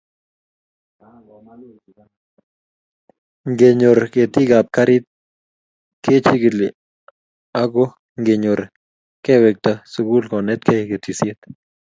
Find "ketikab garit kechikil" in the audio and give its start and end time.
4.13-6.57